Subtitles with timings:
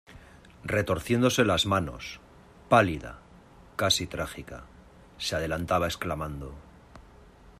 [0.65, 2.19] retorciéndose las manos,
[2.69, 3.19] pálida,
[3.75, 4.63] casi trágica,
[5.19, 6.55] se adelantaba exclamando: